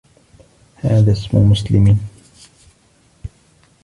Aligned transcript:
هذا 0.75 1.11
اسم 1.11 1.37
مسلم. 1.37 1.99